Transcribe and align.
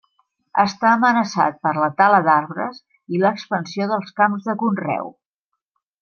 Està 0.61 0.87
amenaçat 0.91 1.59
per 1.67 1.73
la 1.81 1.89
tala 1.99 2.21
d'arbres 2.27 2.79
i 3.17 3.21
l'expansió 3.25 3.89
dels 3.91 4.15
camps 4.21 4.47
de 4.49 4.57
conreu. 4.63 5.13